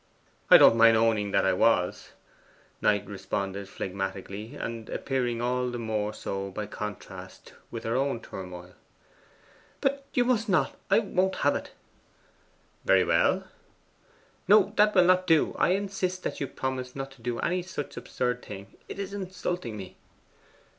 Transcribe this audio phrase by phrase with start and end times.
[0.49, 2.09] 'I don't mind owning that I was,'
[2.81, 8.73] Knight responded phlegmatically, and appearing all the more so by contrast with her own turmoil.
[9.79, 10.75] 'But you must not!
[10.89, 11.69] I won't have it.'
[12.83, 13.43] 'Very well.'
[14.47, 17.95] 'No, that will not do; I insist that you promise not to do any such
[17.95, 18.75] absurd thing.
[18.89, 19.97] It is insulting me!